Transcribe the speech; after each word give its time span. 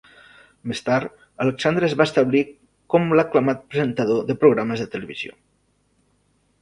Més 0.69 0.79
tard, 0.85 1.11
Alexandre 1.43 1.87
es 1.89 1.93
va 1.99 2.07
establir 2.09 2.41
com 2.95 3.05
l'aclamat 3.19 3.61
presentador 3.75 4.25
de 4.31 4.37
programes 4.45 4.85
de 4.85 4.89
televisió. 4.97 5.39